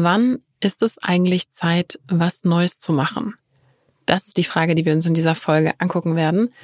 [0.00, 3.34] Wann ist es eigentlich Zeit, was Neues zu machen?
[4.06, 6.54] Das ist die Frage, die wir uns in dieser Folge angucken werden.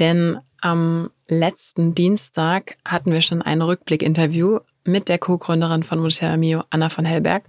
[0.00, 6.64] Denn am letzten Dienstag hatten wir schon ein Rückblick-Interview mit der Co-Gründerin von Monstera Mio,
[6.70, 7.44] Anna von Hellberg.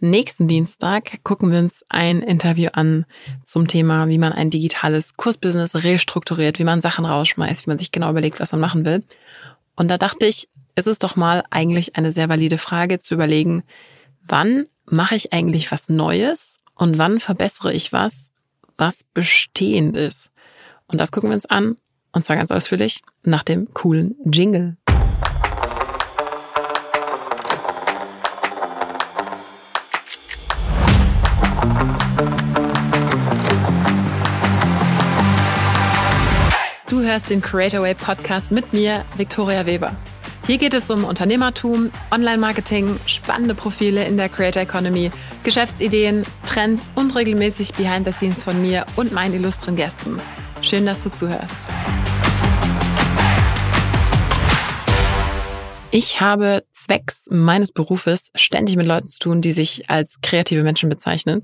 [0.00, 3.04] Nächsten Dienstag gucken wir uns ein Interview an
[3.44, 7.92] zum Thema, wie man ein digitales Kursbusiness restrukturiert, wie man Sachen rausschmeißt, wie man sich
[7.92, 9.04] genau überlegt, was man machen will.
[9.74, 13.62] Und da dachte ich, ist es doch mal eigentlich eine sehr valide Frage zu überlegen,
[14.26, 18.30] wann mache ich eigentlich was Neues und wann verbessere ich was,
[18.76, 20.30] was bestehend ist.
[20.86, 21.76] Und das gucken wir uns an,
[22.12, 24.76] und zwar ganz ausführlich, nach dem coolen Jingle.
[36.88, 39.96] Du hörst den Creator Way Podcast mit mir, Victoria Weber.
[40.46, 45.10] Hier geht es um Unternehmertum, Online-Marketing, spannende Profile in der Creator Economy,
[45.42, 50.20] Geschäftsideen, Trends und regelmäßig Behind the Scenes von mir und meinen illustren Gästen.
[50.62, 51.68] Schön, dass du zuhörst.
[55.98, 60.90] Ich habe zwecks meines Berufes ständig mit Leuten zu tun, die sich als kreative Menschen
[60.90, 61.42] bezeichnen.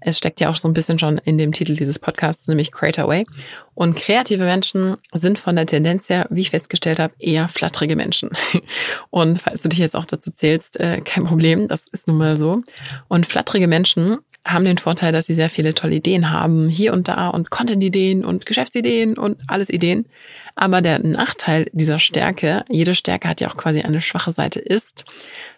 [0.00, 3.06] Es steckt ja auch so ein bisschen schon in dem Titel dieses Podcasts, nämlich Creator
[3.06, 3.26] Way.
[3.74, 8.30] Und kreative Menschen sind von der Tendenz her, wie ich festgestellt habe, eher flatterige Menschen.
[9.10, 12.38] Und falls du dich jetzt auch dazu zählst, äh, kein Problem, das ist nun mal
[12.38, 12.62] so.
[13.08, 17.08] Und flatterige Menschen haben den Vorteil, dass sie sehr viele tolle Ideen haben, hier und
[17.08, 20.06] da und Content-Ideen und Geschäftsideen und alles Ideen.
[20.54, 25.04] Aber der Nachteil dieser Stärke, jede Stärke hat ja auch quasi eine schwache Seite, ist,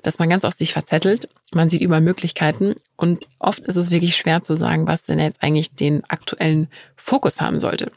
[0.03, 1.29] dass man ganz oft sich verzettelt.
[1.55, 5.43] Man sieht überall Möglichkeiten und oft ist es wirklich schwer zu sagen, was denn jetzt
[5.43, 7.93] eigentlich den aktuellen Fokus haben sollte.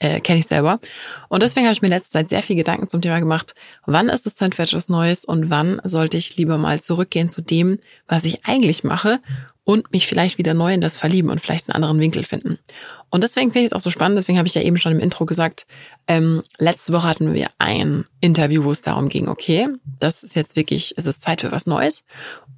[0.00, 0.80] Äh, Kenne ich selber.
[1.28, 3.54] Und deswegen habe ich mir letzte Zeit sehr viel Gedanken zum Thema gemacht,
[3.86, 7.42] wann ist es Zeit für etwas Neues und wann sollte ich lieber mal zurückgehen zu
[7.42, 7.78] dem,
[8.08, 9.20] was ich eigentlich mache
[9.64, 12.58] und mich vielleicht wieder neu in das verlieben und vielleicht einen anderen Winkel finden.
[13.10, 15.00] Und deswegen finde ich es auch so spannend, deswegen habe ich ja eben schon im
[15.00, 15.66] Intro gesagt,
[16.06, 20.56] ähm, letzte Woche hatten wir ein Interview, wo es darum ging, okay, das ist jetzt
[20.56, 22.04] wirklich, es ist Zeit für was Neues.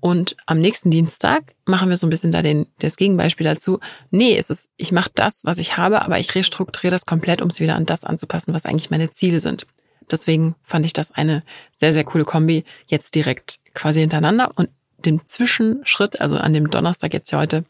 [0.00, 3.78] Und am nächsten Dienstag machen wir so ein bisschen da den, das Gegenbeispiel dazu.
[4.11, 7.49] Nee, es ist, ich mache das, was ich habe, aber ich restrukturiere das komplett, um
[7.49, 9.66] es wieder an das anzupassen, was eigentlich meine Ziele sind.
[10.11, 11.43] Deswegen fand ich das eine
[11.77, 14.53] sehr, sehr coole Kombi jetzt direkt quasi hintereinander.
[14.55, 14.69] Und
[15.06, 17.65] dem Zwischenschritt, also an dem Donnerstag jetzt ja heute,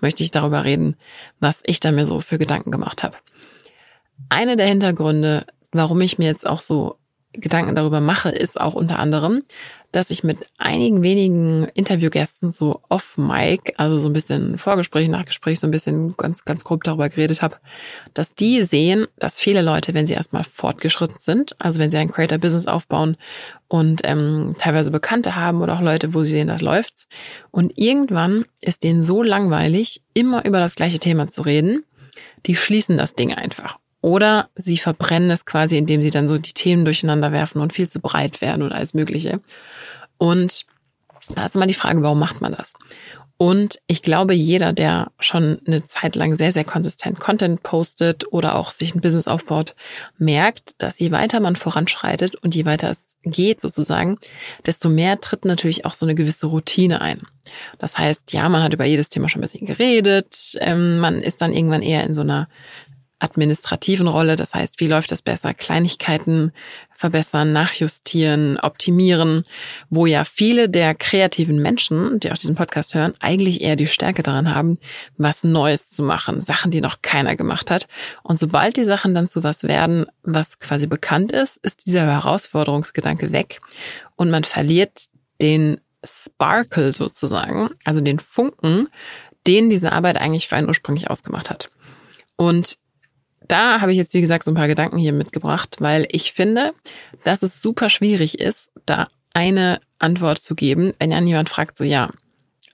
[0.00, 0.96] möchte ich darüber reden,
[1.40, 3.16] was ich da mir so für Gedanken gemacht habe.
[4.28, 6.98] Eine der Hintergründe, warum ich mir jetzt auch so
[7.32, 9.42] Gedanken darüber mache, ist auch unter anderem,
[9.92, 15.66] dass ich mit einigen wenigen Interviewgästen so off-mic, also so ein bisschen Vorgespräch, Nachgespräch, so
[15.66, 17.56] ein bisschen ganz, ganz grob darüber geredet habe,
[18.14, 22.10] dass die sehen, dass viele Leute, wenn sie erstmal fortgeschritten sind, also wenn sie ein
[22.10, 23.16] Creator-Business aufbauen
[23.68, 27.06] und ähm, teilweise Bekannte haben oder auch Leute, wo sie sehen, das läuft,
[27.50, 31.84] und irgendwann ist denen so langweilig, immer über das gleiche Thema zu reden,
[32.46, 33.78] die schließen das Ding einfach.
[34.02, 37.88] Oder sie verbrennen es quasi, indem sie dann so die Themen durcheinander werfen und viel
[37.88, 39.40] zu breit werden und alles Mögliche.
[40.18, 40.66] Und
[41.34, 42.74] da ist immer die Frage, warum macht man das?
[43.36, 48.54] Und ich glaube, jeder, der schon eine Zeit lang sehr, sehr konsistent Content postet oder
[48.54, 49.74] auch sich ein Business aufbaut,
[50.16, 54.18] merkt, dass je weiter man voranschreitet und je weiter es geht sozusagen,
[54.64, 57.22] desto mehr tritt natürlich auch so eine gewisse Routine ein.
[57.80, 61.42] Das heißt, ja, man hat über jedes Thema schon ein bisschen geredet, ähm, man ist
[61.42, 62.48] dann irgendwann eher in so einer
[63.22, 64.36] administrativen Rolle.
[64.36, 65.54] Das heißt, wie läuft das besser?
[65.54, 66.52] Kleinigkeiten
[66.90, 69.44] verbessern, nachjustieren, optimieren,
[69.90, 74.22] wo ja viele der kreativen Menschen, die auch diesen Podcast hören, eigentlich eher die Stärke
[74.22, 74.78] daran haben,
[75.16, 77.88] was Neues zu machen, Sachen, die noch keiner gemacht hat.
[78.22, 83.32] Und sobald die Sachen dann zu was werden, was quasi bekannt ist, ist dieser Herausforderungsgedanke
[83.32, 83.60] weg
[84.16, 85.06] und man verliert
[85.40, 88.88] den Sparkle sozusagen, also den Funken,
[89.46, 91.70] den diese Arbeit eigentlich für einen ursprünglich ausgemacht hat.
[92.36, 92.78] Und
[93.48, 96.72] da habe ich jetzt, wie gesagt, so ein paar Gedanken hier mitgebracht, weil ich finde,
[97.24, 101.84] dass es super schwierig ist, da eine Antwort zu geben, wenn dann jemand fragt, so
[101.84, 102.10] ja,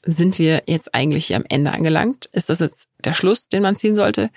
[0.05, 2.27] sind wir jetzt eigentlich hier am Ende angelangt?
[2.33, 4.31] Ist das jetzt der Schluss, den man ziehen sollte?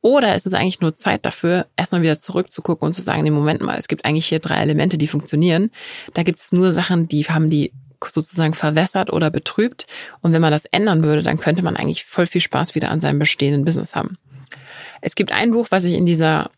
[0.00, 3.60] Oder ist es eigentlich nur Zeit dafür, erstmal wieder zurückzugucken und zu sagen, nee, Moment
[3.60, 5.70] mal, es gibt eigentlich hier drei Elemente, die funktionieren.
[6.14, 7.72] Da gibt es nur Sachen, die haben die
[8.06, 9.86] sozusagen verwässert oder betrübt.
[10.22, 13.00] Und wenn man das ändern würde, dann könnte man eigentlich voll viel Spaß wieder an
[13.00, 14.18] seinem bestehenden Business haben.
[15.00, 16.50] Es gibt ein Buch, was ich in dieser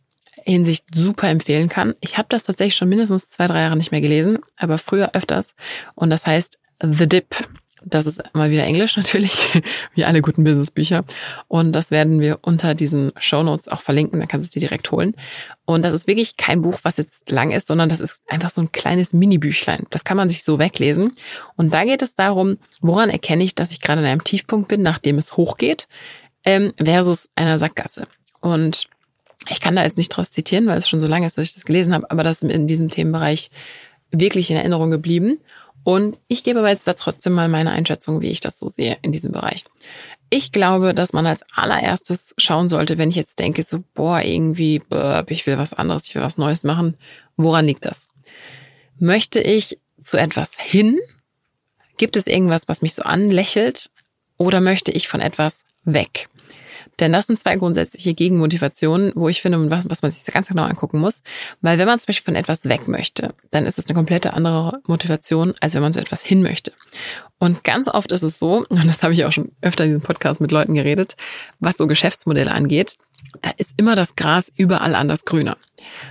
[0.45, 1.95] Hinsicht super empfehlen kann.
[2.01, 5.55] Ich habe das tatsächlich schon mindestens zwei, drei Jahre nicht mehr gelesen, aber früher öfters.
[5.95, 7.37] Und das heißt The Dip
[7.83, 9.49] Das ist mal wieder Englisch natürlich,
[9.95, 11.05] wie alle guten Businessbücher.
[11.49, 14.61] Und das werden wir unter diesen Show Notes auch verlinken, dann kannst du es dir
[14.61, 15.15] direkt holen.
[15.67, 18.61] Und das ist wirklich kein Buch, was jetzt lang ist, sondern das ist einfach so
[18.61, 19.87] ein kleines Mini-Büchlein.
[19.91, 21.13] Das kann man sich so weglesen.
[21.57, 24.83] Und da geht es darum, woran erkenne ich, dass ich gerade in einem Tiefpunkt bin,
[24.83, 25.87] nachdem es hochgeht,
[26.45, 28.07] ähm, versus einer Sackgasse.
[28.41, 28.89] Und
[29.49, 31.55] ich kann da jetzt nicht draus zitieren, weil es schon so lange ist, dass ich
[31.55, 33.51] das gelesen habe, aber das ist in diesem Themenbereich
[34.11, 35.39] wirklich in Erinnerung geblieben.
[35.83, 38.99] Und ich gebe aber jetzt da trotzdem mal meine Einschätzung, wie ich das so sehe
[39.03, 39.65] in diesem Bereich.
[40.29, 44.83] Ich glaube, dass man als allererstes schauen sollte, wenn ich jetzt denke, so, boah, irgendwie,
[45.29, 46.97] ich will was anderes, ich will was Neues machen.
[47.37, 48.09] Woran liegt das?
[48.99, 50.99] Möchte ich zu etwas hin?
[51.97, 53.91] Gibt es irgendwas, was mich so anlächelt?
[54.37, 56.29] Oder möchte ich von etwas weg?
[56.99, 60.65] Denn das sind zwei grundsätzliche Gegenmotivationen, wo ich finde, was, was man sich ganz genau
[60.65, 61.23] angucken muss.
[61.61, 64.81] Weil wenn man zum Beispiel von etwas weg möchte, dann ist es eine komplette andere
[64.87, 66.73] Motivation, als wenn man zu etwas hin möchte.
[67.39, 70.03] Und ganz oft ist es so, und das habe ich auch schon öfter in diesem
[70.03, 71.17] Podcast mit Leuten geredet,
[71.59, 72.97] was so Geschäftsmodelle angeht,
[73.43, 75.57] da ist immer das Gras überall anders grüner.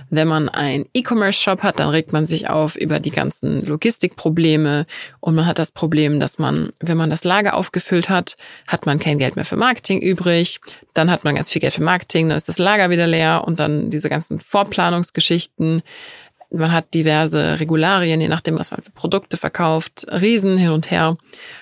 [0.10, 4.86] Wenn man einen E-Commerce-Shop hat, dann regt man sich auf über die ganzen Logistikprobleme
[5.20, 8.36] und man hat das Problem, dass man, wenn man das Lager aufgefüllt hat,
[8.68, 10.60] hat man kein Geld mehr für Marketing übrig.
[10.94, 13.60] Dann hat man ganz viel Geld für Marketing, dann ist das Lager wieder leer und
[13.60, 15.84] dann diese ganzen Vorplanungsgeschichten.
[16.52, 21.16] Man hat diverse Regularien, je nachdem, was man für Produkte verkauft, Riesen hin und her.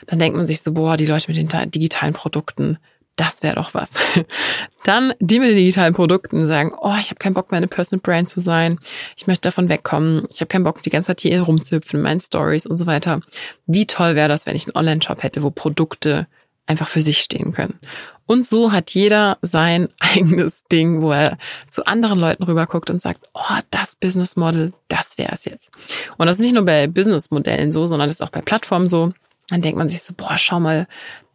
[0.06, 2.78] Dann denkt man sich so, boah, die Leute mit den digitalen Produkten,
[3.18, 3.92] das wäre doch was.
[4.86, 8.30] Dann die mit den digitalen Produkten sagen, oh, ich habe keinen Bock, meine Personal Brand
[8.30, 8.80] zu sein.
[9.18, 10.26] Ich möchte davon wegkommen.
[10.32, 13.20] Ich habe keinen Bock, die ganze Zeit hier rumzuhüpfen, meinen Stories und so weiter.
[13.66, 16.28] Wie toll wäre das, wenn ich einen Online-Shop hätte, wo Produkte
[16.68, 17.80] einfach für sich stehen können.
[18.26, 21.38] Und so hat jeder sein eigenes Ding, wo er
[21.70, 25.72] zu anderen Leuten rüberguckt und sagt, oh, das Business Model, das wäre es jetzt.
[26.18, 28.88] Und das ist nicht nur bei Business Modellen so, sondern das ist auch bei Plattformen
[28.88, 29.12] so.
[29.50, 30.88] Dann denkt man sich so, boah, schau mal,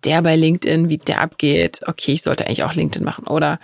[0.05, 1.81] der bei LinkedIn, wie der abgeht.
[1.87, 3.27] Okay, ich sollte eigentlich auch LinkedIn machen.
[3.27, 3.59] Oder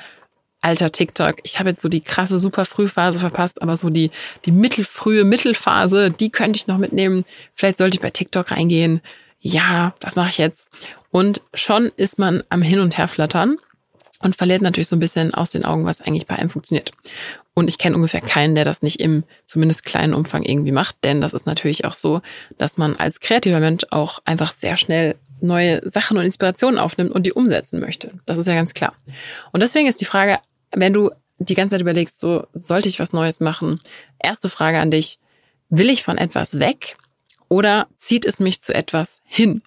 [0.61, 4.11] alter TikTok, ich habe jetzt so die krasse super Frühphase verpasst, aber so die
[4.45, 7.25] die mittelfrühe Mittelphase, die könnte ich noch mitnehmen.
[7.55, 9.01] Vielleicht sollte ich bei TikTok reingehen.
[9.41, 10.69] Ja, das mache ich jetzt.
[11.11, 13.57] Und schon ist man am Hin und Her flattern
[14.21, 16.93] und verliert natürlich so ein bisschen aus den Augen, was eigentlich bei einem funktioniert.
[17.55, 21.21] Und ich kenne ungefähr keinen, der das nicht im zumindest kleinen Umfang irgendwie macht, denn
[21.21, 22.21] das ist natürlich auch so,
[22.57, 27.25] dass man als kreativer Mensch auch einfach sehr schnell neue Sachen und Inspirationen aufnimmt und
[27.25, 28.13] die umsetzen möchte.
[28.27, 28.95] Das ist ja ganz klar.
[29.53, 30.39] Und deswegen ist die Frage,
[30.73, 33.81] wenn du die ganze Zeit überlegst, so sollte ich was Neues machen?
[34.19, 35.19] Erste Frage an dich,
[35.69, 36.97] will ich von etwas weg
[37.49, 39.63] oder zieht es mich zu etwas hin?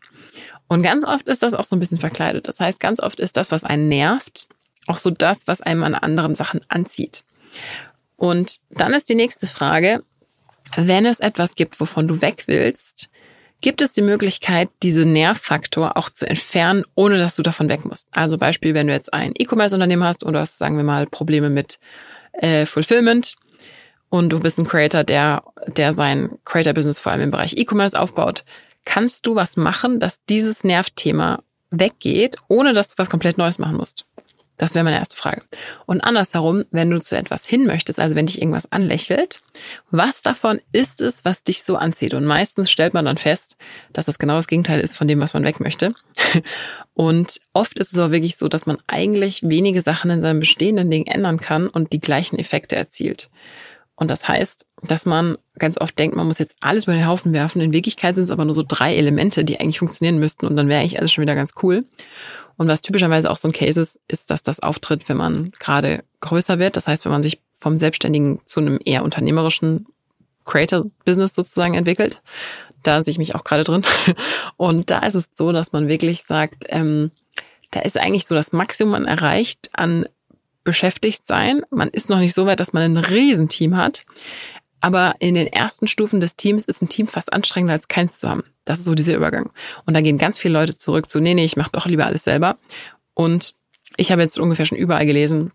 [0.68, 2.48] Und ganz oft ist das auch so ein bisschen verkleidet.
[2.48, 4.48] Das heißt, ganz oft ist das, was einen nervt,
[4.88, 7.24] auch so das, was einem an anderen Sachen anzieht.
[8.16, 10.04] Und dann ist die nächste Frage,
[10.76, 13.10] wenn es etwas gibt, wovon du weg willst,
[13.62, 18.08] gibt es die Möglichkeit, diese Nervfaktor auch zu entfernen, ohne dass du davon weg musst.
[18.12, 21.80] Also Beispiel, wenn du jetzt ein E-Commerce-Unternehmen hast oder hast, sagen wir mal, Probleme mit
[22.34, 23.36] äh, Fulfillment
[24.10, 28.44] und du bist ein Creator, der, der sein Creator-Business vor allem im Bereich E-Commerce aufbaut,
[28.84, 33.78] kannst du was machen, dass dieses Nervthema weggeht, ohne dass du was komplett Neues machen
[33.78, 34.06] musst.
[34.62, 35.42] Das wäre meine erste Frage.
[35.88, 39.42] Und andersherum, wenn du zu etwas hin möchtest, also wenn dich irgendwas anlächelt,
[39.90, 42.14] was davon ist es, was dich so anzieht?
[42.14, 43.58] Und meistens stellt man dann fest,
[43.92, 45.96] dass das genau das Gegenteil ist von dem, was man weg möchte.
[46.94, 50.92] Und oft ist es auch wirklich so, dass man eigentlich wenige Sachen in seinem bestehenden
[50.92, 53.32] Ding ändern kann und die gleichen Effekte erzielt.
[54.02, 57.34] Und das heißt, dass man ganz oft denkt, man muss jetzt alles über den Haufen
[57.34, 57.62] werfen.
[57.62, 60.68] In Wirklichkeit sind es aber nur so drei Elemente, die eigentlich funktionieren müssten und dann
[60.70, 61.86] wäre eigentlich alles schon wieder ganz cool.
[62.58, 66.04] Und was typischerweise auch so ein Case ist, ist, dass das auftritt, wenn man gerade
[66.20, 66.78] größer wird.
[66.78, 69.86] Das heißt, wenn man sich vom Selbstständigen zu einem eher unternehmerischen
[70.46, 72.24] Creator-Business sozusagen entwickelt.
[72.82, 73.84] Da sehe ich mich auch gerade drin.
[74.58, 77.12] Und da ist es so, dass man wirklich sagt, ähm,
[77.70, 80.08] da ist eigentlich so das Maximum erreicht an
[80.64, 81.64] beschäftigt sein.
[81.70, 84.06] Man ist noch nicht so weit, dass man ein Riesenteam hat.
[84.80, 88.28] Aber in den ersten Stufen des Teams ist ein Team fast anstrengender als keins zu
[88.28, 88.44] haben.
[88.66, 89.52] Das ist so dieser Übergang.
[89.86, 92.24] Und da gehen ganz viele Leute zurück zu, nee, nee, ich mache doch lieber alles
[92.24, 92.58] selber.
[93.14, 93.54] Und
[93.98, 95.52] ich habe jetzt ungefähr schon überall gelesen,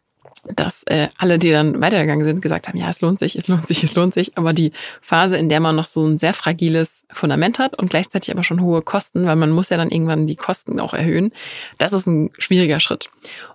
[0.55, 3.67] dass äh, alle, die dann weitergegangen sind, gesagt haben, ja, es lohnt sich, es lohnt
[3.67, 4.37] sich, es lohnt sich.
[4.37, 8.33] Aber die Phase, in der man noch so ein sehr fragiles Fundament hat und gleichzeitig
[8.33, 11.33] aber schon hohe Kosten, weil man muss ja dann irgendwann die Kosten auch erhöhen,
[11.79, 13.11] das ist ein schwieriger Schritt.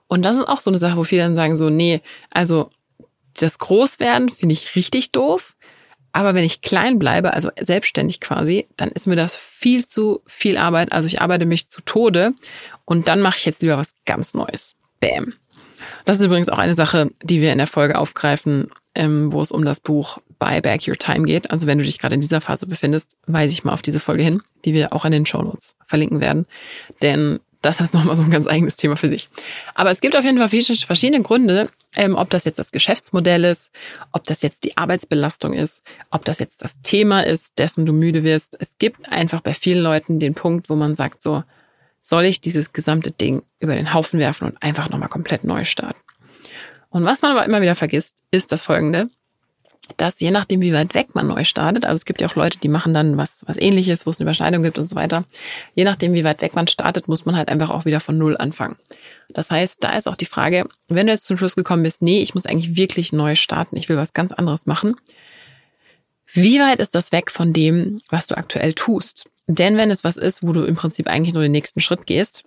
[0.08, 2.02] Und das ist auch so eine Sache, wo viele dann sagen so, nee,
[2.34, 2.70] also
[3.40, 5.56] das Großwerden finde ich richtig doof.
[6.14, 10.58] Aber wenn ich klein bleibe, also selbstständig quasi, dann ist mir das viel zu viel
[10.58, 10.92] Arbeit.
[10.92, 12.34] Also ich arbeite mich zu Tode
[12.84, 14.76] und dann mache ich jetzt lieber was ganz Neues.
[15.00, 15.34] Bam.
[16.06, 19.52] Das ist übrigens auch eine Sache, die wir in der Folge aufgreifen, ähm, wo es
[19.52, 21.52] um das Buch Buy Back Your Time geht.
[21.52, 24.24] Also wenn du dich gerade in dieser Phase befindest, weise ich mal auf diese Folge
[24.24, 26.46] hin, die wir auch in den Show Notes verlinken werden.
[27.02, 29.30] Denn das ist nochmal so ein ganz eigenes Thema für sich.
[29.76, 33.72] Aber es gibt auf jeden Fall verschiedene Gründe, ähm, ob das jetzt das Geschäftsmodell ist,
[34.12, 38.24] ob das jetzt die Arbeitsbelastung ist, ob das jetzt das Thema ist, dessen du müde
[38.24, 38.58] wirst.
[38.60, 41.44] Es gibt einfach bei vielen Leuten den Punkt, wo man sagt so,
[42.02, 46.00] soll ich dieses gesamte Ding über den Haufen werfen und einfach nochmal komplett neu starten.
[46.90, 49.10] Und was man aber immer wieder vergisst, ist das folgende,
[49.98, 52.60] dass je nachdem, wie weit weg man neu startet, also es gibt ja auch Leute,
[52.60, 55.26] die machen dann was, was ähnliches, wo es eine Überschneidung gibt und so weiter.
[55.76, 58.38] Je nachdem, wie weit weg man startet, muss man halt einfach auch wieder von Null
[58.38, 58.78] anfangen.
[59.30, 62.22] Das heißt, da ist auch die Frage, wenn du jetzt zum Schluss gekommen bist, nee,
[62.22, 64.96] ich muss eigentlich wirklich neu starten, ich will was ganz anderes machen.
[66.34, 69.30] Wie weit ist das weg von dem, was du aktuell tust?
[69.54, 72.46] Denn wenn es was ist, wo du im Prinzip eigentlich nur den nächsten Schritt gehst,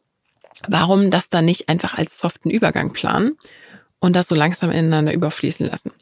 [0.69, 3.37] warum das dann nicht einfach als soften Übergang planen
[4.01, 5.93] und das so langsam ineinander überfließen lassen?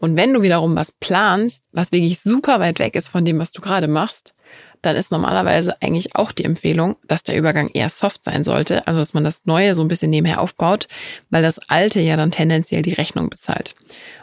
[0.00, 3.52] Und wenn du wiederum was planst, was wirklich super weit weg ist von dem, was
[3.52, 4.34] du gerade machst,
[4.82, 8.98] dann ist normalerweise eigentlich auch die Empfehlung, dass der Übergang eher soft sein sollte, also
[8.98, 10.88] dass man das Neue so ein bisschen nebenher aufbaut,
[11.30, 13.74] weil das Alte ja dann tendenziell die Rechnung bezahlt.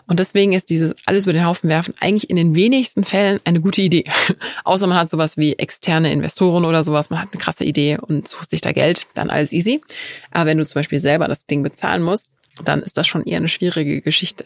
[0.07, 3.59] Und deswegen ist dieses alles über den Haufen werfen eigentlich in den wenigsten Fällen eine
[3.59, 4.05] gute Idee.
[4.63, 8.27] Außer man hat sowas wie externe Investoren oder sowas, man hat eine krasse Idee und
[8.27, 9.81] sucht sich da Geld, dann alles easy.
[10.31, 12.29] Aber wenn du zum Beispiel selber das Ding bezahlen musst,
[12.63, 14.45] dann ist das schon eher eine schwierige Geschichte.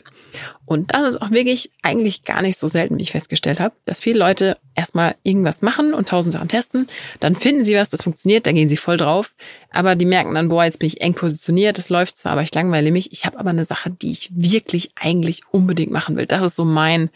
[0.65, 3.99] Und das ist auch wirklich eigentlich gar nicht so selten, wie ich festgestellt habe, dass
[3.99, 6.87] viele Leute erstmal irgendwas machen und tausend Sachen testen,
[7.19, 9.35] dann finden sie was, das funktioniert, da gehen sie voll drauf,
[9.69, 12.53] aber die merken dann, boah, jetzt bin ich eng positioniert, das läuft zwar, aber ich
[12.53, 16.25] langweile mich, ich habe aber eine Sache, die ich wirklich eigentlich unbedingt machen will.
[16.25, 17.09] Das ist so mein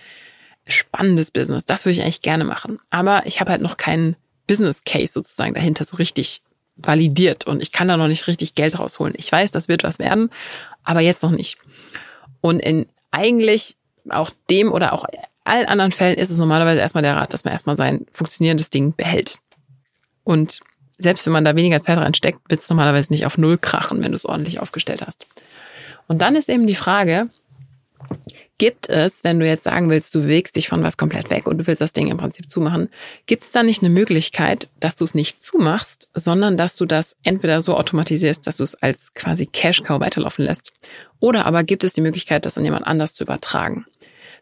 [0.67, 4.15] spannendes Business, das würde ich eigentlich gerne machen, aber ich habe halt noch keinen
[4.47, 6.41] Business Case sozusagen dahinter so richtig
[6.75, 9.13] validiert und ich kann da noch nicht richtig Geld rausholen.
[9.17, 10.29] Ich weiß, das wird was werden,
[10.83, 11.57] aber jetzt noch nicht.
[12.41, 13.77] Und in eigentlich
[14.09, 15.05] auch dem oder auch
[15.45, 18.93] allen anderen Fällen ist es normalerweise erstmal der Rat, dass man erstmal sein funktionierendes Ding
[18.95, 19.39] behält.
[20.23, 20.59] Und
[20.97, 24.11] selbst wenn man da weniger Zeit reinsteckt, wird es normalerweise nicht auf Null krachen, wenn
[24.11, 25.25] du es ordentlich aufgestellt hast.
[26.07, 27.29] Und dann ist eben die Frage,
[28.57, 31.57] Gibt es, wenn du jetzt sagen willst, du bewegst dich von was komplett weg und
[31.57, 32.89] du willst das Ding im Prinzip zumachen,
[33.25, 37.17] gibt es da nicht eine Möglichkeit, dass du es nicht zumachst, sondern dass du das
[37.23, 40.71] entweder so automatisierst, dass du es als quasi Cash-Cow weiterlaufen lässt,
[41.19, 43.85] oder aber gibt es die Möglichkeit, das an jemand anders zu übertragen?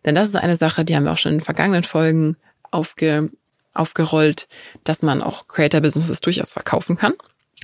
[0.05, 2.37] Denn das ist eine Sache, die haben wir auch schon in vergangenen Folgen
[2.69, 3.31] aufge,
[3.73, 4.47] aufgerollt,
[4.83, 7.13] dass man auch Creator-Businesses durchaus verkaufen kann.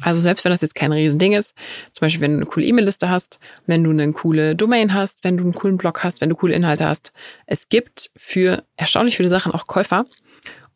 [0.02, 1.54] Also selbst wenn das jetzt kein Riesending ist,
[1.92, 5.38] zum Beispiel wenn du eine coole E-Mail-Liste hast, wenn du eine coole Domain hast, wenn
[5.38, 7.12] du einen coolen Blog hast, wenn du coole Inhalte hast,
[7.46, 10.06] es gibt für erstaunlich viele Sachen auch Käufer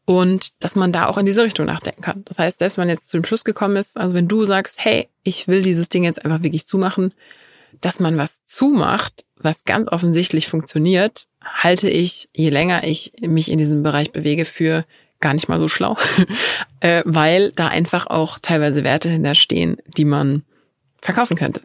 [0.05, 2.23] und dass man da auch in diese Richtung nachdenken kann.
[2.25, 4.83] Das heißt, selbst wenn man jetzt zu dem Schluss gekommen ist, also wenn du sagst,
[4.83, 7.13] hey, ich will dieses Ding jetzt einfach wirklich zumachen,
[7.81, 13.57] dass man was zumacht, was ganz offensichtlich funktioniert, halte ich, je länger ich mich in
[13.57, 14.85] diesem Bereich bewege, für
[15.23, 15.97] gar nicht mal so schlau,
[16.81, 20.43] äh, weil da einfach auch teilweise Werte hinter stehen, die man
[21.01, 21.61] verkaufen könnte.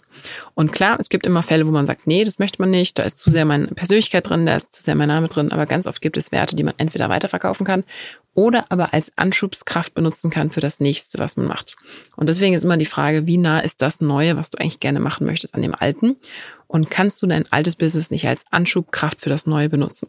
[0.54, 3.04] Und klar, es gibt immer Fälle, wo man sagt, nee, das möchte man nicht, da
[3.04, 5.86] ist zu sehr meine Persönlichkeit drin, da ist zu sehr mein Name drin, aber ganz
[5.86, 7.84] oft gibt es Werte, die man entweder weiterverkaufen kann
[8.34, 11.76] oder aber als Anschubskraft benutzen kann für das nächste, was man macht.
[12.16, 15.00] Und deswegen ist immer die Frage, wie nah ist das Neue, was du eigentlich gerne
[15.00, 16.16] machen möchtest, an dem Alten?
[16.66, 20.08] Und kannst du dein altes Business nicht als Anschubkraft für das Neue benutzen?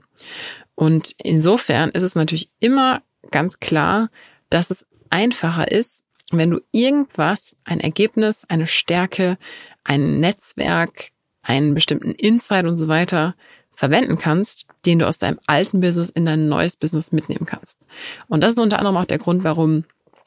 [0.75, 4.09] Und insofern ist es natürlich immer ganz klar,
[4.49, 9.37] dass es einfacher ist, wenn du irgendwas, ein Ergebnis, eine Stärke,
[9.83, 11.09] ein Netzwerk,
[11.41, 13.35] einen bestimmten Insight und so weiter
[13.71, 17.79] verwenden kannst, den du aus deinem alten Business in dein neues Business mitnehmen kannst.
[18.27, 19.85] Und das ist unter anderem auch der Grund, warum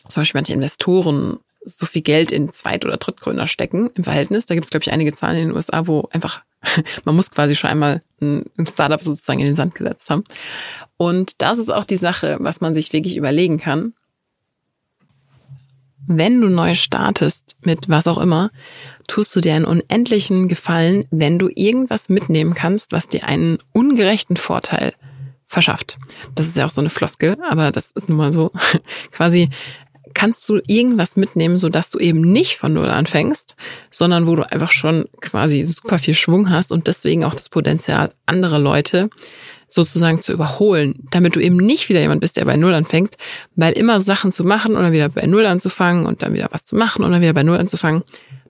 [0.09, 4.47] zum Beispiel manche Investoren so viel Geld in Zweit- oder Drittgründer stecken im Verhältnis.
[4.47, 6.43] Da gibt es, glaube ich, einige Zahlen in den USA, wo einfach,
[7.05, 10.25] man muss quasi schon einmal ein Startup sozusagen in den Sand gesetzt haben.
[10.97, 13.95] Und das ist auch die Sache, was man sich wirklich überlegen kann.
[16.07, 18.51] Wenn du neu startest mit was auch immer,
[19.07, 24.37] tust du dir einen unendlichen Gefallen, wenn du irgendwas mitnehmen kannst, was dir einen ungerechten
[24.37, 24.95] Vorteil
[25.53, 25.99] verschafft.
[26.35, 28.53] Das ist ja auch so eine Floskel, aber das ist nun mal so.
[29.13, 29.51] Quasi
[30.15, 33.57] kannst du irgendwas mitnehmen, so dass du eben nicht von Null anfängst,
[33.91, 38.13] sondern wo du einfach schon quasi super viel Schwung hast und deswegen auch das Potenzial,
[38.27, 39.11] andere Leute
[39.69, 43.17] sozusagen zu überholen, damit du eben nicht wieder jemand bist, der bei Null anfängt,
[43.57, 46.65] weil immer Sachen zu machen und dann wieder bei Null anzufangen und dann wieder was
[46.65, 48.03] zu machen und dann wieder bei Null anzufangen,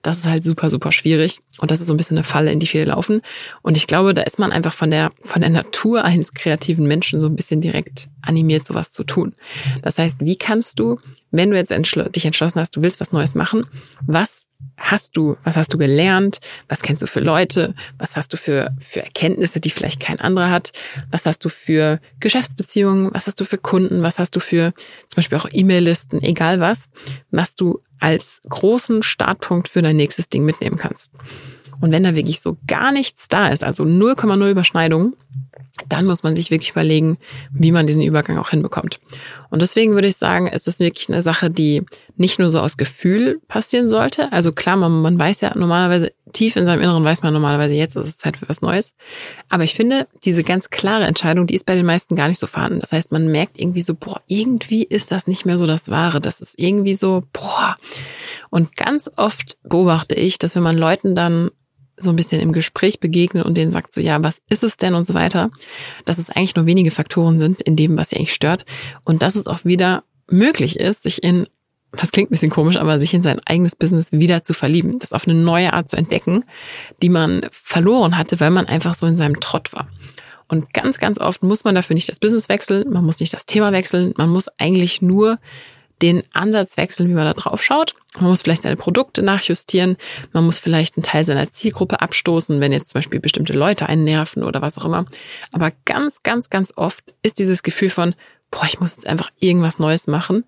[0.03, 1.39] das ist halt super, super schwierig.
[1.57, 3.21] Und das ist so ein bisschen eine Falle, in die viele laufen.
[3.61, 7.19] Und ich glaube, da ist man einfach von der, von der Natur eines kreativen Menschen
[7.19, 9.33] so ein bisschen direkt animiert, sowas zu tun.
[9.81, 10.99] Das heißt, wie kannst du,
[11.31, 13.65] wenn du jetzt entschl dich entschlossen hast, du willst was Neues machen,
[14.05, 18.37] was hast du, was hast du gelernt, was kennst du für Leute, was hast du
[18.37, 20.71] für, für Erkenntnisse, die vielleicht kein anderer hat,
[21.11, 24.73] was hast du für Geschäftsbeziehungen, was hast du für Kunden, was hast du für
[25.07, 26.89] zum Beispiel auch E-Mail-Listen, egal was,
[27.31, 31.13] was du als großen Startpunkt für dein nächstes Ding mitnehmen kannst.
[31.79, 35.15] Und wenn da wirklich so gar nichts da ist, also 0,0 Überschneidung,
[35.89, 37.17] dann muss man sich wirklich überlegen,
[37.51, 38.99] wie man diesen Übergang auch hinbekommt.
[39.49, 41.83] Und deswegen würde ich sagen, ist das wirklich eine Sache, die
[42.15, 44.31] nicht nur so aus Gefühl passieren sollte.
[44.31, 47.95] Also klar, man, man weiß ja normalerweise, tief in seinem Inneren weiß man normalerweise, jetzt
[47.95, 48.93] ist es Zeit für was Neues.
[49.49, 52.45] Aber ich finde, diese ganz klare Entscheidung, die ist bei den meisten gar nicht so
[52.45, 52.79] vorhanden.
[52.79, 56.21] Das heißt, man merkt irgendwie so, boah, irgendwie ist das nicht mehr so das Wahre.
[56.21, 57.77] Das ist irgendwie so, boah.
[58.51, 61.49] Und ganz oft beobachte ich, dass wenn man Leuten dann
[62.03, 64.93] so ein bisschen im Gespräch begegnet und denen sagt so, ja, was ist es denn
[64.95, 65.51] und so weiter,
[66.05, 68.65] dass es eigentlich nur wenige Faktoren sind in dem, was sie eigentlich stört
[69.05, 71.47] und dass es auch wieder möglich ist, sich in,
[71.91, 75.13] das klingt ein bisschen komisch, aber sich in sein eigenes Business wieder zu verlieben, das
[75.13, 76.43] auf eine neue Art zu entdecken,
[77.01, 79.87] die man verloren hatte, weil man einfach so in seinem Trott war.
[80.47, 83.45] Und ganz, ganz oft muss man dafür nicht das Business wechseln, man muss nicht das
[83.45, 85.39] Thema wechseln, man muss eigentlich nur
[86.03, 87.95] den Ansatz wechseln, wie man da drauf schaut.
[88.19, 89.95] Man muss vielleicht seine Produkte nachjustieren.
[90.33, 94.03] Man muss vielleicht einen Teil seiner Zielgruppe abstoßen, wenn jetzt zum Beispiel bestimmte Leute einen
[94.03, 95.05] nerven oder was auch immer.
[95.53, 98.15] Aber ganz, ganz, ganz oft ist dieses Gefühl von,
[98.51, 100.43] boah, ich muss jetzt einfach irgendwas Neues machen,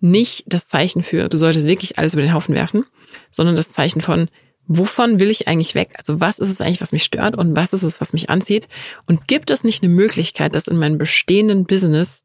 [0.00, 2.86] nicht das Zeichen für, du solltest wirklich alles über den Haufen werfen,
[3.30, 4.30] sondern das Zeichen von,
[4.66, 5.90] wovon will ich eigentlich weg?
[5.98, 8.68] Also was ist es eigentlich, was mich stört und was ist es, was mich anzieht?
[9.06, 12.22] Und gibt es nicht eine Möglichkeit, das in meinem bestehenden Business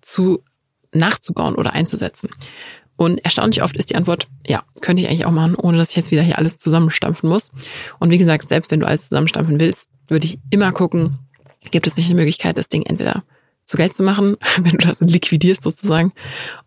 [0.00, 0.42] zu
[0.92, 2.30] nachzubauen oder einzusetzen?
[2.96, 5.96] Und erstaunlich oft ist die Antwort, ja, könnte ich eigentlich auch machen, ohne dass ich
[5.96, 7.50] jetzt wieder hier alles zusammenstampfen muss.
[7.98, 11.18] Und wie gesagt, selbst wenn du alles zusammenstampfen willst, würde ich immer gucken,
[11.70, 13.24] gibt es nicht eine Möglichkeit, das Ding entweder
[13.64, 16.12] zu Geld zu machen, wenn du das liquidierst sozusagen,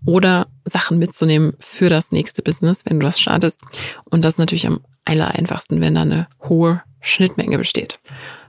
[0.05, 3.59] oder Sachen mitzunehmen für das nächste Business, wenn du das startest.
[4.05, 7.99] Und das ist natürlich am aller einfachsten, wenn da eine hohe Schnittmenge besteht.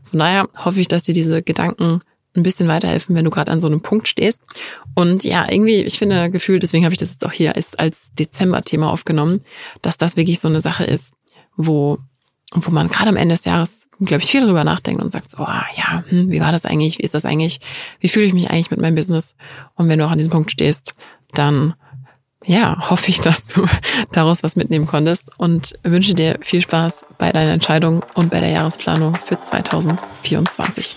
[0.02, 2.00] Von daher hoffe ich, dass dir diese Gedanken
[2.36, 4.42] ein bisschen weiterhelfen, wenn du gerade an so einem Punkt stehst.
[4.94, 8.12] Und ja, irgendwie, ich finde gefühlt, deswegen habe ich das jetzt auch hier als, als
[8.14, 9.40] Dezember-Thema aufgenommen,
[9.82, 11.14] dass das wirklich so eine Sache ist,
[11.56, 11.98] wo,
[12.52, 15.44] wo man gerade am Ende des Jahres, glaube ich, viel drüber nachdenkt und sagt, oh,
[15.44, 16.98] ja, hm, wie war das eigentlich?
[16.98, 17.60] Wie ist das eigentlich?
[18.00, 19.34] Wie fühle ich mich eigentlich mit meinem Business?
[19.74, 20.94] Und wenn du auch an diesem Punkt stehst,
[21.32, 21.74] dann
[22.46, 23.66] ja, hoffe ich, dass du
[24.12, 28.50] daraus was mitnehmen konntest und wünsche dir viel Spaß bei deiner Entscheidung und bei der
[28.50, 30.96] Jahresplanung für 2024.